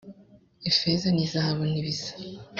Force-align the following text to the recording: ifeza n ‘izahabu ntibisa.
ifeza 0.69 1.07
n 1.11 1.17
‘izahabu 1.25 1.63
ntibisa. 1.69 2.11